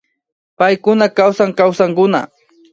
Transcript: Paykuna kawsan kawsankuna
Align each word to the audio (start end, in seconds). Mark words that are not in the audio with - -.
Paykuna 0.57 1.05
kawsan 1.17 1.51
kawsankuna 1.57 2.19